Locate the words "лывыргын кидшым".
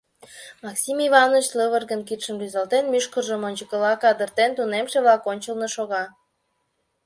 1.57-2.35